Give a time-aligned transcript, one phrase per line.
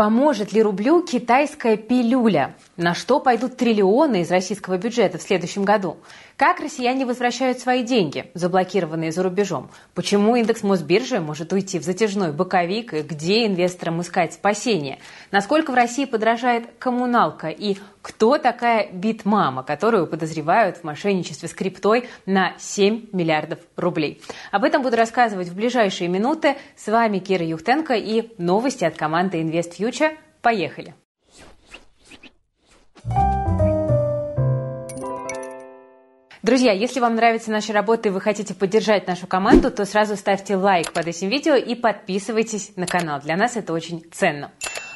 [0.00, 2.54] Поможет ли рублю китайская пилюля?
[2.78, 5.98] На что пойдут триллионы из российского бюджета в следующем году?
[6.38, 9.68] Как россияне возвращают свои деньги, заблокированные за рубежом?
[9.94, 12.94] Почему индекс Мосбиржи может уйти в затяжной боковик?
[12.94, 15.00] И где инвесторам искать спасение?
[15.32, 17.48] Насколько в России подражает коммуналка?
[17.48, 24.22] И кто такая Битмама, которую подозревают в мошенничестве с криптой на 7 миллиардов рублей?
[24.50, 26.56] Об этом буду рассказывать в ближайшие минуты.
[26.74, 29.42] С вами Кира Юхтенко и новости от команды
[29.90, 30.16] InvestFuture.
[30.42, 30.94] Поехали!
[36.42, 40.56] Друзья, если вам нравится наша работа и вы хотите поддержать нашу команду, то сразу ставьте
[40.56, 43.20] лайк под этим видео и подписывайтесь на канал.
[43.20, 44.50] Для нас это очень ценно.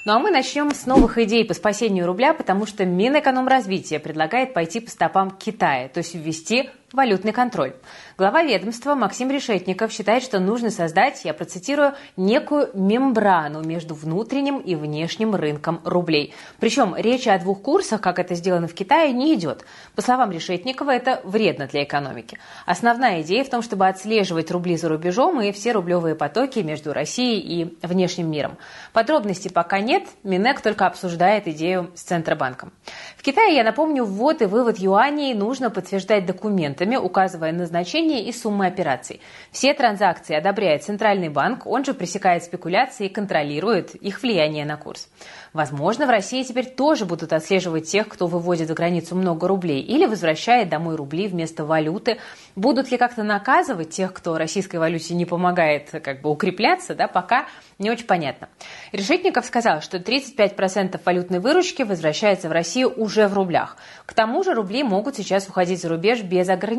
[0.06, 4.80] Ну а мы начнем с новых идей по спасению рубля, потому что Минэкономразвитие предлагает пойти
[4.80, 7.74] по стопам Китая, то есть ввести валютный контроль.
[8.16, 14.76] Глава ведомства Максим Решетников считает, что нужно создать, я процитирую, некую мембрану между внутренним и
[14.76, 16.32] внешним рынком рублей.
[16.60, 19.64] Причем речи о двух курсах, как это сделано в Китае, не идет.
[19.96, 22.38] По словам Решетникова, это вредно для экономики.
[22.64, 27.40] Основная идея в том, чтобы отслеживать рубли за рубежом и все рублевые потоки между Россией
[27.40, 28.56] и внешним миром.
[28.92, 32.72] Подробностей пока нет, Минэк только обсуждает идею с Центробанком.
[33.16, 38.32] В Китае, я напомню, ввод и вывод юаней нужно подтверждать документами, документами, указывая назначение и
[38.32, 39.20] суммы операций.
[39.50, 45.08] Все транзакции одобряет Центральный банк, он же пресекает спекуляции и контролирует их влияние на курс.
[45.52, 50.06] Возможно, в России теперь тоже будут отслеживать тех, кто выводит за границу много рублей или
[50.06, 52.18] возвращает домой рубли вместо валюты.
[52.56, 57.46] Будут ли как-то наказывать тех, кто российской валюте не помогает как бы укрепляться, да, пока
[57.78, 58.48] не очень понятно.
[58.92, 63.76] Решетников сказал, что 35% валютной выручки возвращается в Россию уже в рублях.
[64.06, 66.73] К тому же рубли могут сейчас уходить за рубеж без ограничений.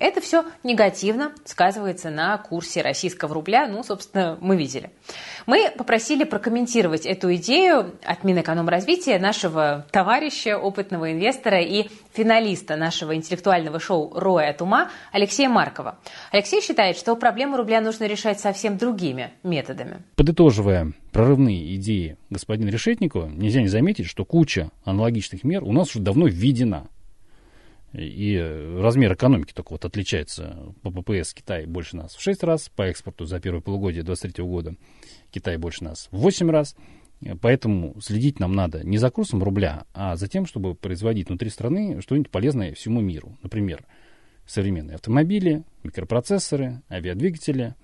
[0.00, 3.66] Это все негативно сказывается на курсе российского рубля.
[3.66, 4.90] Ну, собственно, мы видели.
[5.46, 13.80] Мы попросили прокомментировать эту идею от Минэкономразвития нашего товарища, опытного инвестора и финалиста нашего интеллектуального
[13.80, 15.98] шоу «Роя от ума» Алексея Маркова.
[16.32, 20.02] Алексей считает, что проблему рубля нужно решать совсем другими методами.
[20.16, 26.00] Подытоживая прорывные идеи господина Решетникова, нельзя не заметить, что куча аналогичных мер у нас уже
[26.00, 26.88] давно введена.
[27.92, 28.38] И
[28.78, 30.74] размер экономики только вот отличается.
[30.82, 34.76] По ППС Китай больше нас в 6 раз, по экспорту за первое полугодие 2023 года
[35.30, 36.76] Китай больше нас в 8 раз.
[37.42, 42.00] Поэтому следить нам надо не за курсом рубля, а за тем, чтобы производить внутри страны
[42.00, 43.36] что-нибудь полезное всему миру.
[43.42, 43.84] Например,
[44.46, 47.74] современные автомобили, микропроцессоры, авиадвигатели.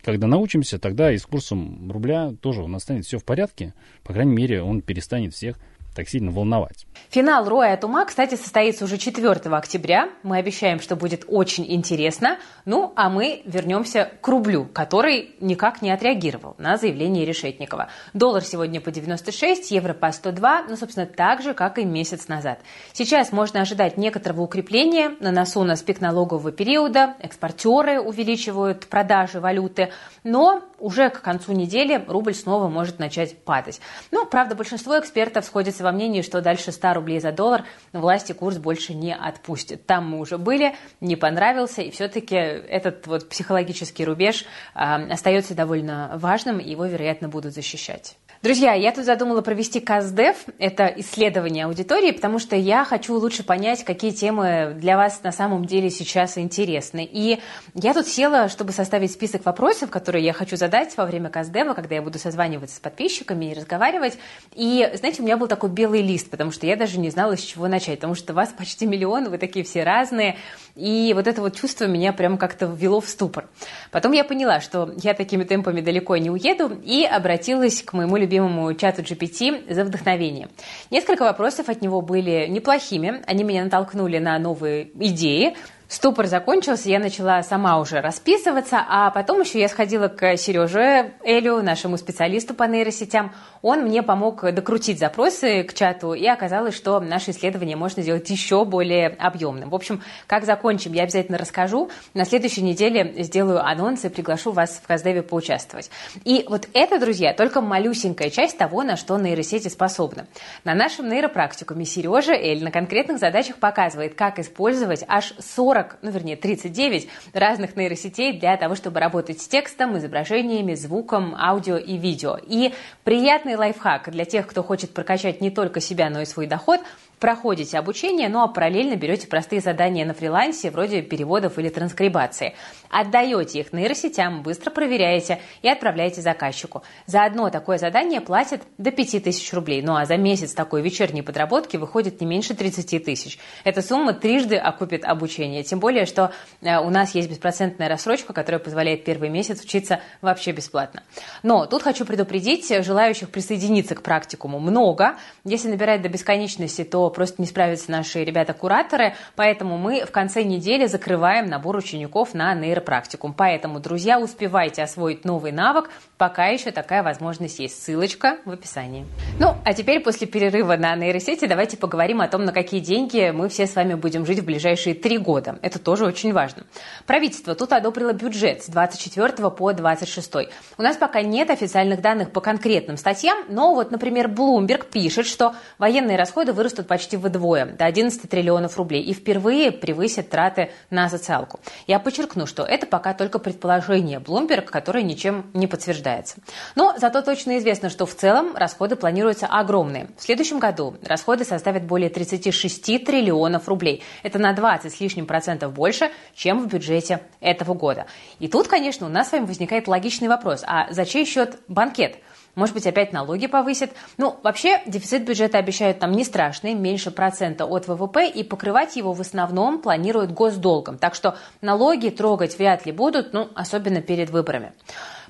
[0.00, 3.74] Когда научимся, тогда и с курсом рубля тоже у нас станет все в порядке.
[4.04, 5.58] По крайней мере, он перестанет всех
[5.98, 6.86] так сильно волновать.
[7.10, 10.10] Финал Роя от ума, кстати, состоится уже 4 октября.
[10.22, 12.38] Мы обещаем, что будет очень интересно.
[12.64, 17.88] Ну, а мы вернемся к рублю, который никак не отреагировал на заявление Решетникова.
[18.12, 22.60] Доллар сегодня по 96, евро по 102, ну, собственно, так же, как и месяц назад.
[22.92, 25.16] Сейчас можно ожидать некоторого укрепления.
[25.18, 29.90] На носу у нас пик налогового периода, экспортеры увеличивают продажи валюты,
[30.22, 33.80] но уже к концу недели рубль снова может начать падать.
[34.12, 38.58] Ну, правда, большинство экспертов сходятся во мнении, что дальше 100 рублей за доллар власти курс
[38.58, 39.86] больше не отпустят.
[39.86, 44.44] Там мы уже были, не понравился, и все-таки этот вот психологический рубеж
[44.74, 48.16] э, остается довольно важным, и его, вероятно, будут защищать.
[48.40, 53.82] Друзья, я тут задумала провести КАЗДЕВ, это исследование аудитории, потому что я хочу лучше понять,
[53.82, 57.08] какие темы для вас на самом деле сейчас интересны.
[57.10, 57.40] И
[57.74, 61.96] я тут села, чтобы составить список вопросов, которые я хочу задать во время КАЗДЕВа, когда
[61.96, 64.16] я буду созваниваться с подписчиками и разговаривать.
[64.54, 67.40] И, знаете, у меня был такой белый лист, потому что я даже не знала, с
[67.40, 70.36] чего начать, потому что вас почти миллион, вы такие все разные,
[70.74, 73.48] и вот это вот чувство меня прям как-то ввело в ступор.
[73.90, 78.74] Потом я поняла, что я такими темпами далеко не уеду, и обратилась к моему любимому
[78.74, 80.50] чату GPT за вдохновением.
[80.90, 85.56] Несколько вопросов от него были неплохими, они меня натолкнули на новые идеи,
[85.88, 91.62] Ступор закончился, я начала сама уже расписываться, а потом еще я сходила к Сереже Элю,
[91.62, 93.32] нашему специалисту по нейросетям.
[93.62, 98.66] Он мне помог докрутить запросы к чату, и оказалось, что наше исследование можно сделать еще
[98.66, 99.70] более объемным.
[99.70, 101.88] В общем, как закончим, я обязательно расскажу.
[102.12, 105.90] На следующей неделе сделаю анонс и приглашу вас в Каздеве поучаствовать.
[106.22, 110.26] И вот это, друзья, только малюсенькая часть того, на что нейросети способны.
[110.64, 116.10] На нашем нейропрактикуме Сережа Эль на конкретных задачах показывает, как использовать аж 40 40, ну
[116.10, 122.38] вернее 39 разных нейросетей для того, чтобы работать с текстом, изображениями, звуком, аудио и видео.
[122.42, 122.72] И
[123.04, 126.80] приятный лайфхак для тех, кто хочет прокачать не только себя, но и свой доход–
[127.18, 132.54] проходите обучение, ну а параллельно берете простые задания на фрилансе, вроде переводов или транскрибации.
[132.90, 136.82] Отдаете их нейросетям, быстро проверяете и отправляете заказчику.
[137.06, 139.82] За одно такое задание платят до 5000 рублей.
[139.82, 143.38] Ну а за месяц такой вечерней подработки выходит не меньше 30 тысяч.
[143.64, 145.62] Эта сумма трижды окупит обучение.
[145.62, 150.52] Тем более, что э, у нас есть беспроцентная рассрочка, которая позволяет первый месяц учиться вообще
[150.52, 151.02] бесплатно.
[151.42, 155.16] Но тут хочу предупредить, желающих присоединиться к практикуму много.
[155.44, 159.14] Если набирать до бесконечности, то просто не справятся наши ребята-кураторы.
[159.36, 163.32] Поэтому мы в конце недели закрываем набор учеников на нейропрактикум.
[163.32, 167.82] Поэтому, друзья, успевайте освоить новый навык, пока еще такая возможность есть.
[167.82, 169.06] Ссылочка в описании.
[169.38, 173.48] Ну, а теперь после перерыва на нейросети давайте поговорим о том, на какие деньги мы
[173.48, 175.58] все с вами будем жить в ближайшие три года.
[175.62, 176.64] Это тоже очень важно.
[177.06, 180.34] Правительство тут одобрило бюджет с 24 по 26.
[180.76, 185.54] У нас пока нет официальных данных по конкретным статьям, но вот, например, Bloomberg пишет, что
[185.78, 191.60] военные расходы вырастут почти вдвое, до 11 триллионов рублей, и впервые превысят траты на социалку.
[191.86, 196.36] Я подчеркну, что это пока только предположение Bloomberg, которое ничем не подтверждается.
[196.74, 200.08] Но зато точно известно, что в целом расходы планируются огромные.
[200.16, 204.02] В следующем году расходы составят более 36 триллионов рублей.
[204.22, 208.06] Это на 20 с лишним процентов больше, чем в бюджете этого года.
[208.38, 210.64] И тут, конечно, у нас с вами возникает логичный вопрос.
[210.66, 212.16] А за чей счет банкет?
[212.54, 213.90] Может быть, опять налоги повысят.
[214.16, 219.12] Ну, вообще, дефицит бюджета обещают там не страшный, меньше процента от ВВП, и покрывать его
[219.12, 220.98] в основном планируют госдолгом.
[220.98, 224.72] Так что налоги трогать вряд ли будут, ну, особенно перед выборами.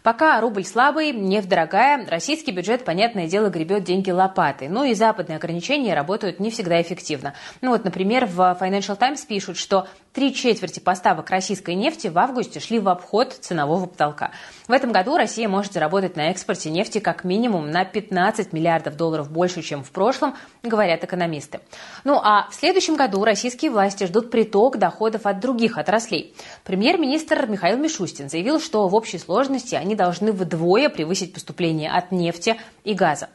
[0.03, 4.69] Пока рубль слабый, нефть дорогая, российский бюджет, понятное дело, гребет деньги лопатой.
[4.69, 7.35] Ну и западные ограничения работают не всегда эффективно.
[7.61, 9.89] Ну вот, например, в Financial Times пишут, что
[10.19, 14.33] три четверти поставок российской нефти в августе шли в обход ценового потолка.
[14.67, 19.31] В этом году Россия может заработать на экспорте нефти как минимум на 15 миллиардов долларов
[19.31, 20.35] больше, чем в прошлом,
[20.65, 21.61] говорят экономисты.
[22.03, 26.35] Ну а в следующем году российские власти ждут приток доходов от других отраслей.
[26.65, 32.57] Премьер-министр Михаил Мишустин заявил, что в общей сложности они должны вдвое превысить поступление от нефти
[32.83, 33.29] и газа.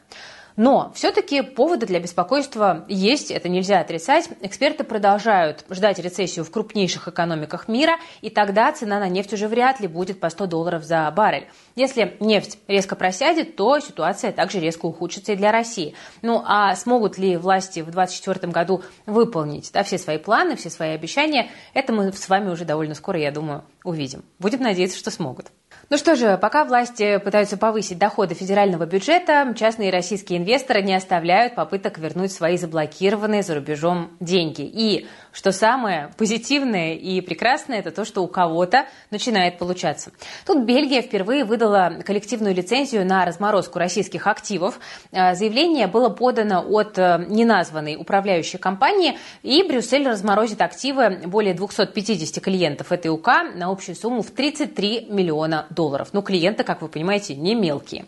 [0.56, 4.28] Но все-таки поводы для беспокойства есть, это нельзя отрицать.
[4.40, 9.80] Эксперты продолжают ждать рецессию в крупнейших экономиках мира, и тогда цена на нефть уже вряд
[9.80, 11.48] ли будет по 100 долларов за баррель.
[11.74, 15.94] Если нефть резко просядет, то ситуация также резко ухудшится и для России.
[16.22, 20.90] Ну а смогут ли власти в 2024 году выполнить да, все свои планы, все свои
[20.90, 24.24] обещания, это мы с вами уже довольно скоро, я думаю, увидим.
[24.38, 25.46] Будем надеяться, что смогут.
[25.90, 31.54] Ну что же, пока власти пытаются повысить доходы федерального бюджета, частные российские инвесторы не оставляют
[31.54, 34.62] попыток вернуть свои заблокированные за рубежом деньги.
[34.62, 40.12] И что самое позитивное и прекрасное, это то, что у кого-то начинает получаться.
[40.46, 44.78] Тут Бельгия впервые выдала коллективную лицензию на разморозку российских активов.
[45.10, 52.42] Э, заявление было подано от э, неназванной управляющей компании, и Брюссель разморозит активы более 250
[52.42, 56.10] клиентов этой УК на общую сумму в 33 миллиона долларов.
[56.12, 58.06] Но клиенты, как вы понимаете, не мелкие.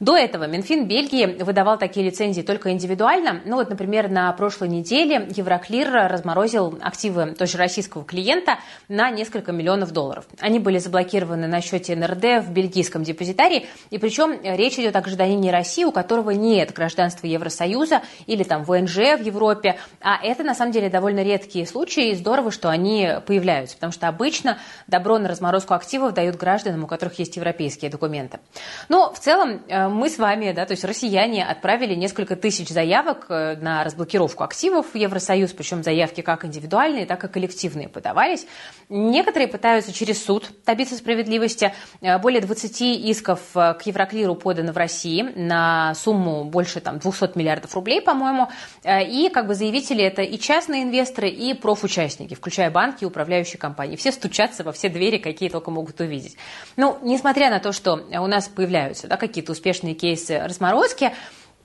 [0.00, 3.40] До этого Минфин Бельгии выдавал такие лицензии только индивидуально.
[3.44, 9.92] Ну вот, например, на прошлой неделе Евроклир разморозил активы тоже российского клиента на несколько миллионов
[9.92, 10.26] долларов.
[10.40, 13.66] Они были заблокированы на счете НРД в бельгийском депозитарии.
[13.90, 18.96] И причем речь идет о гражданине России, у которого нет гражданства Евросоюза или там ВНЖ
[19.18, 19.78] в Европе.
[20.00, 22.10] А это на самом деле довольно редкие случаи.
[22.10, 23.76] И здорово, что они появляются.
[23.76, 28.40] Потому что обычно добро на разморозку активов дают гражданам, у которых есть европейские документы.
[28.88, 33.26] Но в целом э, мы с вами, да, то есть россияне отправили несколько тысяч заявок
[33.28, 38.46] э, на разблокировку активов в Евросоюз, причем заявки как индивидуальные, так и коллективные подавались.
[38.88, 41.72] Некоторые пытаются через суд добиться справедливости.
[42.00, 47.36] Э, более 20 исков э, к Евроклиру подано в России на сумму больше там, 200
[47.36, 48.48] миллиардов рублей, по-моему.
[48.84, 53.96] И как бы заявители это и частные инвесторы, и профучастники, включая банки и управляющие компании.
[53.96, 56.36] Все стучатся во все двери, какие только могут увидеть.
[56.76, 61.12] Ну, несмотря на то, что у нас появляются да, какие-то успешные кейсы разморозки.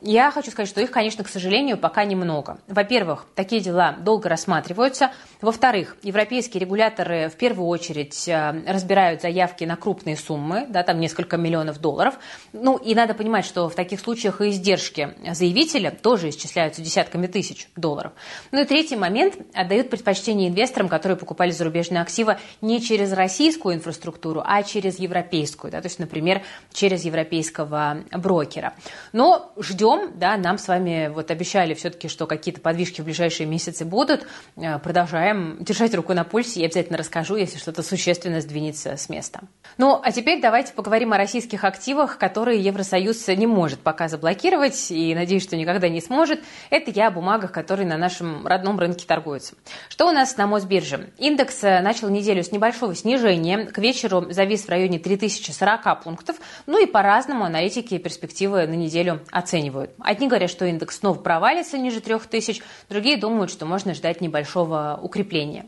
[0.01, 2.59] Я хочу сказать, что их, конечно, к сожалению, пока немного.
[2.67, 5.11] Во-первых, такие дела долго рассматриваются.
[5.41, 11.37] Во-вторых, европейские регуляторы в первую очередь э, разбирают заявки на крупные суммы, да, там несколько
[11.37, 12.19] миллионов долларов.
[12.53, 17.67] Ну и надо понимать, что в таких случаях и издержки заявителя тоже исчисляются десятками тысяч
[17.75, 18.13] долларов.
[18.51, 24.43] Ну и третий момент, отдают предпочтение инвесторам, которые покупали зарубежные активы не через российскую инфраструктуру,
[24.45, 28.73] а через европейскую, да, то есть, например, через европейского брокера.
[29.11, 33.47] Но ждем ждем, да, нам с вами вот обещали все-таки, что какие-то подвижки в ближайшие
[33.47, 34.27] месяцы будут.
[34.55, 39.41] Э, продолжаем держать руку на пульсе и обязательно расскажу, если что-то существенно сдвинется с места.
[39.77, 45.13] Ну, а теперь давайте поговорим о российских активах, которые Евросоюз не может пока заблокировать и,
[45.15, 46.41] надеюсь, что никогда не сможет.
[46.69, 49.55] Это я о бумагах, которые на нашем родном рынке торгуются.
[49.89, 51.09] Что у нас на Мосбирже?
[51.17, 53.65] Индекс э, начал неделю с небольшого снижения.
[53.65, 56.37] К вечеру завис в районе 3040 пунктов.
[56.65, 59.76] Ну и по-разному аналитики перспективы на неделю оценивают.
[59.99, 65.67] Одни говорят, что индекс снова провалится ниже 3000, другие думают, что можно ждать небольшого укрепления.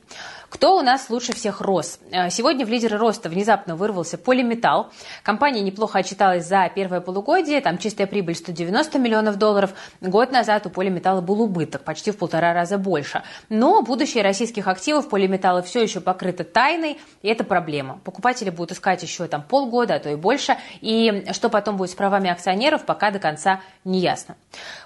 [0.50, 2.00] Кто у нас лучше всех рос?
[2.12, 4.90] Э, сегодня в лидеры роста внезапно вырвался полиметалл.
[5.24, 9.74] Компания неплохо отчиталась за первое полугодие, там чистая прибыль 190 миллионов долларов.
[10.02, 13.22] Год назад у полиметалла был убыток, почти в полтора раза больше.
[13.50, 18.00] Но будущее российских активов полиметалла все еще покрыто тайной, и это проблема.
[18.04, 20.58] Покупатели будут искать еще там полгода, а то и больше.
[20.82, 24.36] И что потом будет с правами акционеров, пока до конца не ясно.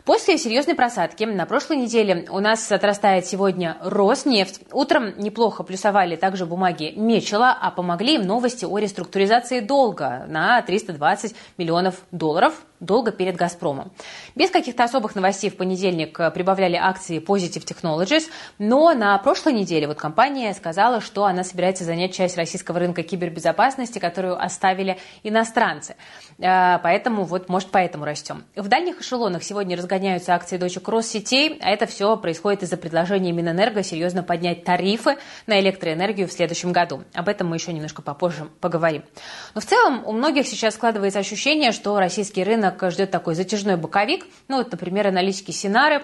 [0.03, 4.59] После серьезной просадки на прошлой неделе у нас отрастает сегодня Роснефть.
[4.73, 10.61] Утром неплохо неплохо плюсовали также бумаги Мечела, а помогли им новости о реструктуризации долга на
[10.61, 13.91] 320 миллионов долларов долго перед «Газпромом».
[14.35, 19.97] Без каких-то особых новостей в понедельник прибавляли акции Positive Technologies, но на прошлой неделе вот
[19.97, 25.95] компания сказала, что она собирается занять часть российского рынка кибербезопасности, которую оставили иностранцы.
[26.39, 28.43] Э, поэтому вот, может, поэтому растем.
[28.55, 33.83] В дальних эшелонах сегодня разгоняются акции дочек Россетей, а это все происходит из-за предложения Минэнерго
[33.83, 37.03] серьезно поднять тарифы на электроэнергию в следующем году.
[37.13, 39.03] Об этом мы еще немножко попозже поговорим.
[39.55, 44.25] Но в целом у многих сейчас складывается ощущение, что российский рынок ждет такой затяжной боковик.
[44.47, 46.03] Ну вот, например, аналитики Синары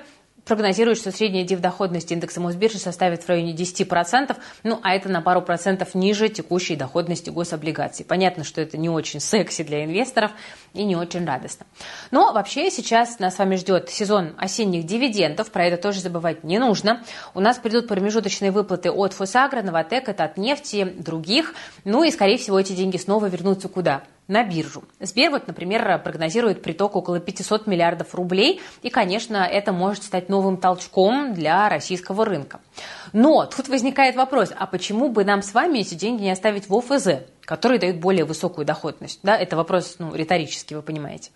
[0.49, 5.41] прогнозирует, что средняя дивдоходность индекса Мосбиржи составит в районе 10%, ну а это на пару
[5.41, 8.03] процентов ниже текущей доходности гособлигаций.
[8.03, 10.31] Понятно, что это не очень секси для инвесторов
[10.73, 11.65] и не очень радостно.
[12.11, 16.57] Но вообще сейчас нас с вами ждет сезон осенних дивидендов, про это тоже забывать не
[16.57, 17.03] нужно.
[17.33, 21.53] У нас придут промежуточные выплаты от Фосагра, Новотек, это от нефти, других.
[21.83, 24.03] Ну и, скорее всего, эти деньги снова вернутся куда?
[24.29, 24.83] На биржу.
[24.99, 30.57] Сбер, вот, например, прогнозирует приток около 500 миллиардов рублей, и, конечно, это может стать новым
[30.57, 32.61] толчком для российского рынка.
[33.11, 36.75] Но тут возникает вопрос, а почему бы нам с вами эти деньги не оставить в
[36.75, 37.25] ОФЗ?
[37.49, 39.21] Которые дают более высокую доходность.
[39.23, 41.31] Да, это вопрос ну, риторический, вы понимаете.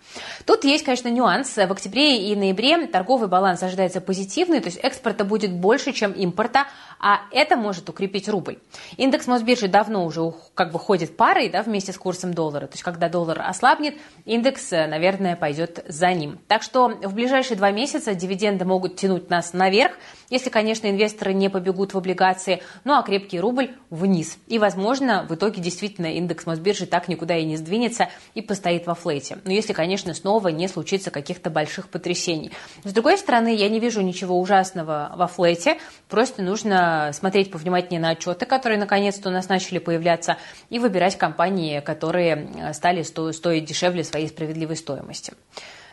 [0.46, 1.56] Тут есть, конечно, нюанс.
[1.56, 6.68] В октябре и ноябре торговый баланс ожидается позитивный, то есть экспорта будет больше, чем импорта,
[7.00, 8.60] а это может укрепить рубль.
[8.98, 12.68] Индекс Мосбиржи давно уже как бы ходит парой да, вместе с курсом доллара.
[12.68, 16.38] То есть когда доллар ослабнет, индекс, наверное, пойдет за ним.
[16.48, 19.94] Так что в ближайшие два месяца дивиденды могут тянуть нас наверх,
[20.30, 24.38] если, конечно, инвесторы не побегут в облигации, ну а крепкий рубль вниз.
[24.48, 28.96] И, возможно, в итоге действительно индекс Мосбиржи так никуда и не сдвинется и постоит во
[28.96, 29.38] флейте.
[29.46, 32.52] Но если, конечно, снова не случится каких-то больших потрясений.
[32.84, 35.78] С другой стороны, я не вижу ничего ужасного во флейте,
[36.10, 40.38] просто нужно смотреть повнимательнее на отчеты, которые наконец-то у нас начали появляться,
[40.70, 45.34] и выбирать компании, которые стали стоить дешевле своей справедливой стоимости.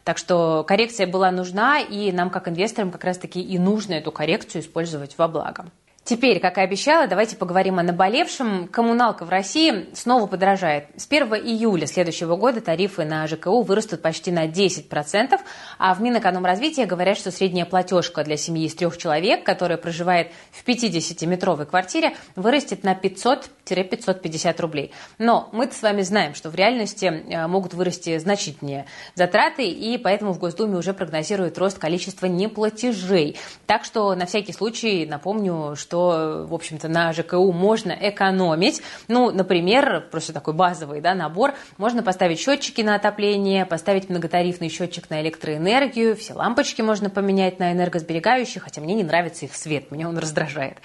[0.02, 4.62] Так что коррекция была нужна, и нам, как инвесторам, как раз-таки и нужно эту коррекцию
[4.62, 5.66] использовать во благо.
[6.02, 8.66] Теперь, как и обещала, давайте поговорим о наболевшем.
[8.68, 10.86] Коммуналка в России снова подорожает.
[10.96, 15.38] С 1 июля следующего года тарифы на ЖКУ вырастут почти на 10%,
[15.78, 20.66] а в Минэкономразвитии говорят, что средняя платежка для семьи из трех человек, которая проживает в
[20.66, 24.92] 50-метровой квартире, вырастет на 500-550 рублей.
[25.18, 30.32] Но мы-то с вами знаем, что в реальности э, могут вырасти значительнее затраты, и поэтому
[30.32, 33.38] в Госдуме уже прогнозируют рост количества неплатежей.
[33.66, 38.82] Так что на всякий случай напомню, что в общем-то, на ЖКУ можно экономить.
[39.08, 41.54] Ну, например, просто такой базовый да, набор.
[41.78, 47.72] Можно поставить счетчики на отопление, поставить многотарифный счетчик на электроэнергию, все лампочки можно поменять на
[47.72, 50.78] энергосберегающие, хотя мне не нравится их свет, меня он раздражает.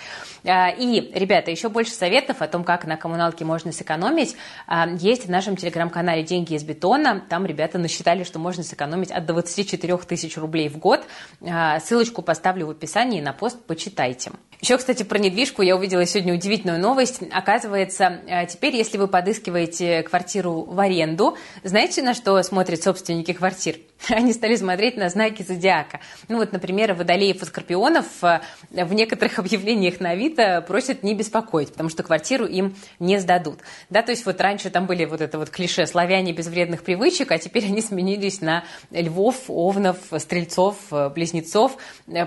[0.45, 4.35] А, и, ребята, еще больше советов о том, как на коммуналке можно сэкономить,
[4.67, 7.23] а, есть в нашем телеграм-канале «Деньги из бетона».
[7.29, 11.05] Там ребята насчитали, что можно сэкономить от 24 тысяч рублей в год.
[11.41, 14.31] А, ссылочку поставлю в описании на пост, почитайте.
[14.61, 17.19] Еще, кстати, про недвижку я увидела сегодня удивительную новость.
[17.31, 23.75] Оказывается, э, теперь, если вы подыскиваете квартиру в аренду, знаете, на что смотрят собственники квартир?
[24.09, 25.99] Они стали смотреть на знаки зодиака.
[26.27, 31.71] Ну вот, например, водолеев и скорпионов э, в некоторых объявлениях на Авито просят не беспокоить,
[31.71, 33.59] потому что квартиру им не сдадут.
[33.89, 37.31] Да, то есть вот раньше там были вот это вот клише «славяне без вредных привычек»,
[37.31, 41.77] а теперь они сменились на львов, овнов, стрельцов, э, близнецов.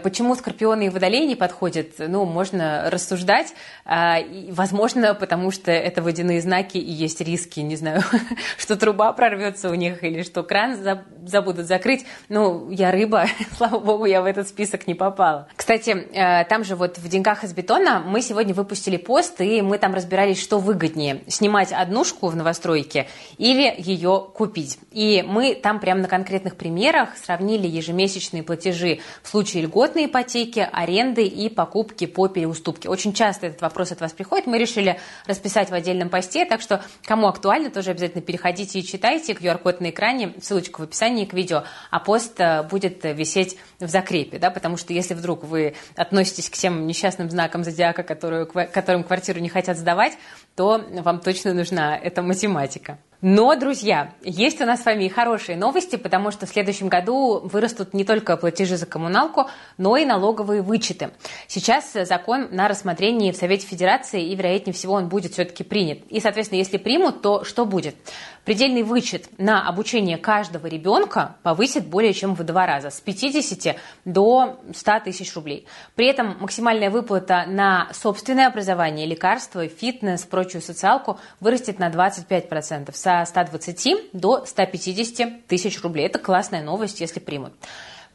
[0.02, 1.94] Почему скорпионы и водолеи не подходят?
[1.98, 3.54] Ну, можно можно рассуждать.
[3.90, 4.18] А,
[4.50, 8.02] возможно, потому что это водяные знаки и есть риски, не знаю,
[8.58, 10.76] что труба прорвется у них или что кран
[11.24, 12.04] забудут закрыть.
[12.28, 13.24] Ну, я рыба,
[13.56, 15.48] слава богу, я в этот список не попала.
[15.56, 19.78] Кстати, э, там же вот в «Деньгах из бетона» мы сегодня выпустили пост, и мы
[19.78, 23.06] там разбирались, что выгоднее– снимать однушку в новостройке
[23.38, 24.78] или ее купить.
[24.92, 31.24] И мы там прямо на конкретных примерах сравнили ежемесячные платежи в случае льготной ипотеки, аренды
[31.24, 32.88] и покупки по переуступке.
[32.88, 34.46] Очень часто этот вопрос от вас приходит.
[34.46, 39.32] Мы решили расписать в отдельном посте, так что кому актуально, тоже обязательно переходите и читайте.
[39.32, 44.38] QR-код на экране, ссылочка в описании к видео, а пост э, будет висеть в закрепе,
[44.38, 49.40] да, потому что если вдруг вы относитесь к тем несчастным знакам зодиака, которую, которым квартиру
[49.40, 50.12] не хотят сдавать,
[50.56, 52.98] то вам точно нужна эта математика.
[53.20, 57.40] Но, друзья, есть у нас с вами и хорошие новости, потому что в следующем году
[57.40, 61.10] вырастут не только платежи за коммуналку, но и налоговые вычеты.
[61.48, 65.98] Сейчас закон на рассмотрении в Совете Федерации, и, вероятнее всего, он будет все-таки принят.
[66.10, 67.96] И, соответственно, если примут, то что будет?
[68.44, 74.58] Предельный вычет на обучение каждого ребенка повысит более чем в два раза, с 50 до
[74.72, 75.66] 100 тысяч рублей.
[75.96, 83.24] При этом максимальная выплата на собственное образование, лекарства, фитнес, прочую социалку вырастет на 25%, со
[83.24, 86.06] 120 до 150 тысяч рублей.
[86.06, 87.54] Это классная новость, если примут.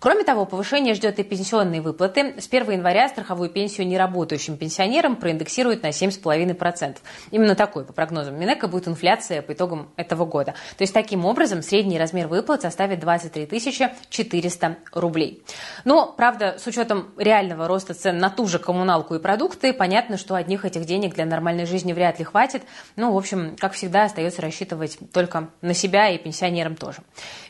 [0.04, 2.36] Кроме того, повышение ждет и пенсионные выплаты.
[2.38, 6.98] С 1 января страховую пенсию неработающим пенсионерам проиндексируют на 7,5%.
[7.32, 10.56] Именно такой, по прогнозам Минэка, будет инфляция по итогам этого года.
[10.78, 13.62] То есть, таким образом, средний размер выплат составит 23
[14.10, 15.42] 400 рублей.
[15.86, 20.36] Но, правда, с учетом реального роста цен на ту же коммуналку и продукты, понятно, что
[20.36, 22.64] одних этих денег для нормальной жизни вряд ли хватит.
[22.98, 26.98] Ну, в общем, как всегда, остается рассчитывать только на себя и пенсионерам тоже.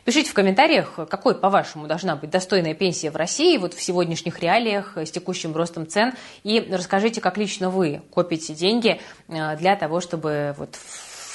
[0.04, 4.98] Пишите в комментариях, какой, по-вашему, должна быть достойная пенсия в России вот в сегодняшних реалиях
[4.98, 6.12] с текущим ростом цен.
[6.42, 10.76] И расскажите, как лично вы копите деньги э, для того, чтобы вот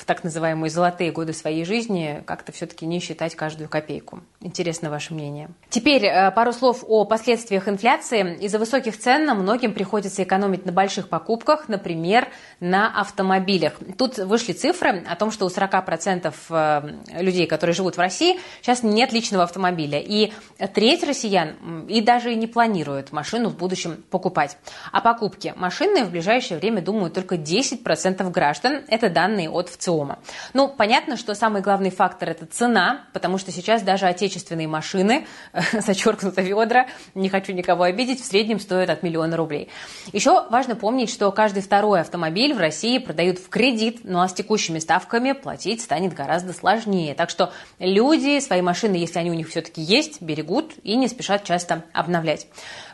[0.10, 4.22] так называемые золотые годы своей жизни как-то все-таки не считать каждую копейку.
[4.42, 5.52] Интересно ваше мнение.
[5.70, 8.36] Теперь э, пару слов о последствиях инфляции.
[8.42, 12.28] Из-за высоких цен многим приходится экономить на больших покупках, например,
[12.60, 13.74] на автомобилях.
[14.00, 18.82] Тут вышли цифры о том, что у 40% э, людей, которые живут в России, сейчас
[18.82, 20.00] нет личного автомобиля.
[20.00, 20.34] И
[20.74, 24.58] треть россиян и даже не планируют машину в будущем покупать.
[24.92, 28.82] О покупке машины в ближайшее время думают только 10% граждан.
[28.88, 30.20] Это данные от ВЦИО дома.
[30.54, 35.28] Ну, понятно, что самый главный фактор– это цена, потому что сейчас даже отечественные машины,
[35.74, 39.68] зачеркнуто ведра, не хочу никого обидеть, в среднем стоят от миллиона рублей.
[40.14, 44.34] Еще важно помнить, что каждый второй автомобиль в России продают в кредит, ну а с
[44.34, 47.14] текущими ставками платить станет гораздо сложнее.
[47.14, 51.44] Так что люди свои машины, если они у них все-таки есть, берегут и не спешат
[51.44, 52.48] часто обновлять.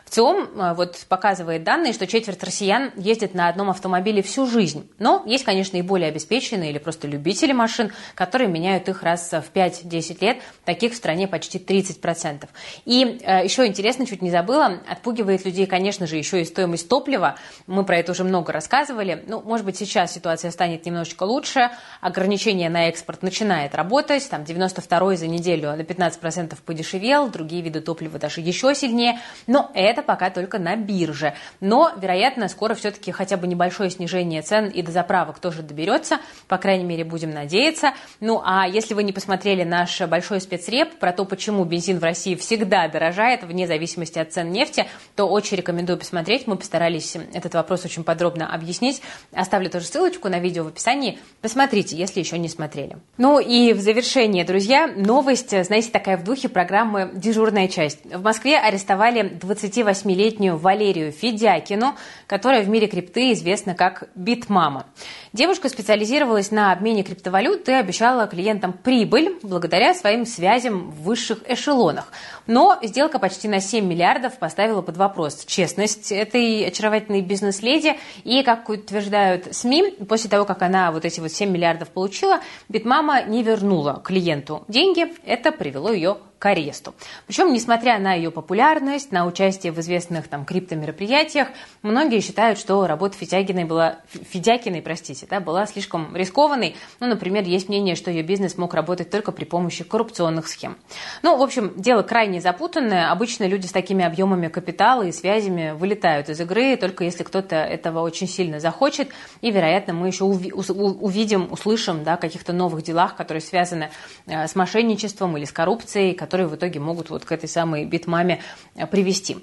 [0.06, 4.88] В ЦИОМ э, вот показывает данные, что четверть россиян ездит на одном автомобиле всю жизнь.
[5.00, 9.52] Но есть, конечно, и более обеспеченные или просто любители машин, которые меняют их раз в
[9.52, 10.38] 5-10 лет.
[10.64, 12.48] Таких в стране почти 30%.
[12.84, 17.36] И э, еще интересно, чуть не забыла, отпугивает людей, конечно же, еще и стоимость топлива.
[17.66, 19.24] Мы про это уже много рассказывали.
[19.26, 21.70] Ну, может быть, сейчас ситуация станет немножечко лучше.
[22.00, 24.28] Ограничение на экспорт начинает работать.
[24.30, 29.18] Там 92-й за неделю на 15% подешевел, другие виды топлива даже еще сильнее.
[29.48, 31.32] Но это это пока только на бирже.
[31.60, 36.18] Но, вероятно, скоро все-таки хотя бы небольшое снижение цен и до заправок тоже доберется.
[36.48, 37.92] По крайней мере, будем надеяться.
[38.20, 42.34] Ну, а если вы не посмотрели наш большой спецреп про то, почему бензин в России
[42.34, 46.46] всегда дорожает, вне зависимости от цен нефти, то очень рекомендую посмотреть.
[46.46, 49.00] Мы постарались этот вопрос очень подробно объяснить.
[49.32, 51.18] Оставлю тоже ссылочку на видео в описании.
[51.40, 52.98] Посмотрите, если еще не смотрели.
[53.16, 58.04] Ну и в завершение, друзья, новость, знаете, такая в духе программы «Дежурная часть».
[58.04, 61.94] В Москве арестовали 20 28-летнюю Валерию Федякину,
[62.26, 64.86] которая в мире крипты известна как Битмама.
[65.32, 72.12] Девушка специализировалась на обмене криптовалют и обещала клиентам прибыль благодаря своим связям в высших эшелонах.
[72.46, 77.96] Но сделка почти на 7 миллиардов поставила под вопрос честность этой очаровательной бизнес-леди.
[78.24, 83.22] И, как утверждают СМИ, после того, как она вот эти вот 7 миллиардов получила, Битмама
[83.22, 85.12] не вернула клиенту деньги.
[85.24, 86.94] Это привело ее к аресту.
[87.26, 91.48] Причем, несмотря на ее популярность, на участие в известных там криптомероприятиях,
[91.82, 96.76] многие считают, что работа Федякиной была, Федякиной, простите, да, была слишком рискованной.
[97.00, 100.76] Ну, например, есть мнение, что ее бизнес мог работать только при помощи коррупционных схем.
[101.22, 103.10] Ну, в общем, дело крайне запутанное.
[103.10, 108.00] Обычно люди с такими объемами капитала и связями вылетают из игры, только если кто-то этого
[108.00, 109.08] очень сильно захочет.
[109.40, 113.90] И, вероятно, мы еще увидим, услышим да, каких-то новых делах, которые связаны
[114.26, 118.42] э, с мошенничеством или с коррупцией, которые в итоге могут вот к этой самой битмаме
[118.90, 119.38] привести.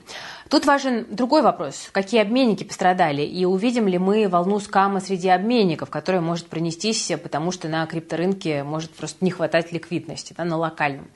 [0.50, 1.90] Тут важен другой вопрос.
[1.94, 3.22] Какие обменники пострадали?
[3.22, 8.64] И увидим ли мы волну скама среди обменников, которая может пронестись, потому что на крипторынке
[8.64, 11.08] может просто не хватать ликвидности, да, на локальном.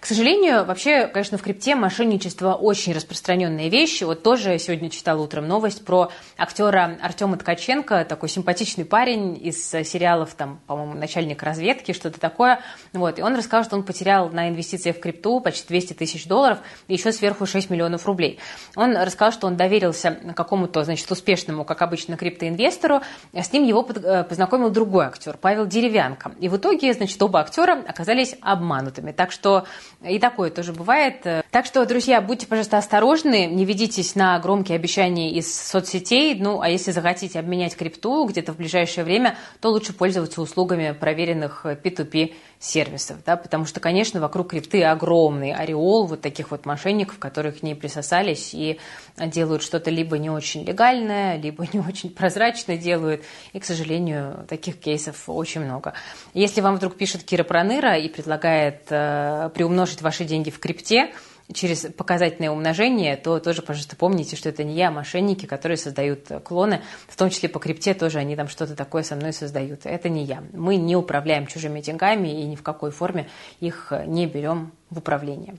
[0.00, 4.02] К сожалению, вообще, конечно, в крипте мошенничество очень распространенная вещь.
[4.02, 10.34] Вот тоже сегодня читала утром новость про актера Артема Ткаченко, такой симпатичный парень из сериалов,
[10.34, 12.60] там, по-моему, начальник разведки, что-то такое.
[12.92, 13.18] Вот.
[13.18, 16.94] И он рассказал, что он потерял на инвестициях в крипту почти 200 тысяч долларов и
[16.94, 18.38] еще сверху 6 миллионов рублей.
[18.76, 23.00] Он рассказал, что он доверился какому-то, значит, успешному, как обычно, криптоинвестору.
[23.32, 26.32] С ним его э, познакомил другой актер, Павел Деревянко.
[26.40, 29.12] И в итоге, значит, оба актера оказались обманутыми.
[29.12, 29.64] Так что
[30.02, 31.22] и такое тоже бывает.
[31.50, 36.34] Так что, друзья, будьте, пожалуйста, осторожны, не ведитесь на громкие обещания из соцсетей.
[36.34, 41.64] Ну, а если захотите обменять крипту где-то в ближайшее время, то лучше пользоваться услугами проверенных
[41.64, 47.52] P2P сервисов, да, потому что, конечно, вокруг крипты огромный ореол вот таких вот мошенников, которые
[47.52, 48.78] к ней присосались и
[49.18, 54.78] делают что-то либо не очень легальное, либо не очень прозрачно делают, и, к сожалению, таких
[54.78, 55.94] кейсов очень много.
[56.32, 61.12] Если вам вдруг пишет Кира Проныра и предлагает э, приумножить ваши деньги в крипте,
[61.52, 66.28] через показательное умножение, то тоже, пожалуйста, помните, что это не я, а мошенники, которые создают
[66.42, 69.80] клоны, в том числе по крипте тоже они там что-то такое со мной создают.
[69.84, 70.42] Это не я.
[70.52, 73.28] Мы не управляем чужими деньгами и ни в какой форме
[73.60, 75.56] их не берем в управление.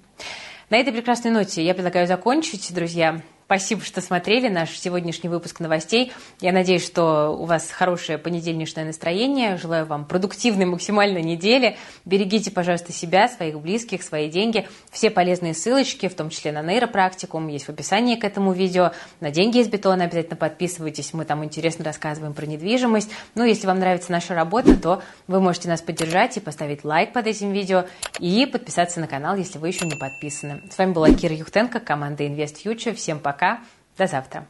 [0.70, 3.22] На этой прекрасной ноте я предлагаю закончить, друзья.
[3.46, 6.12] Спасибо, что смотрели наш сегодняшний выпуск новостей.
[6.42, 9.58] Я надеюсь, что у вас хорошее понедельничное настроение.
[9.58, 11.78] Желаю вам продуктивной максимально недели.
[12.06, 14.68] Берегите, пожалуйста, себя, своих близких, свои деньги.
[14.90, 18.94] Все полезные ссылочки, в том числе на нейропрактикум, есть в описании к этому видео.
[19.20, 21.14] На деньги из бетона обязательно подписывайтесь.
[21.14, 23.12] Мы там интересно рассказываем про недвижимость.
[23.36, 27.28] Ну, если вам нравится наша работа, то вы можете нас поддержать и поставить лайк под
[27.28, 27.86] этим видео
[28.18, 30.64] и подписаться на канал, если вы еще не подписаны.
[30.72, 32.96] С вами была Кира Юхтенко, команда Invest Future.
[32.96, 33.35] Всем пока!
[33.36, 33.60] Пока,
[33.98, 34.46] до завтра.